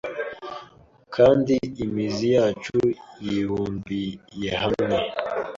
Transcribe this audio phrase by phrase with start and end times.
[1.15, 1.53] Kandi
[1.83, 2.77] imizi yacu
[3.25, 4.97] yibumbiyehamwe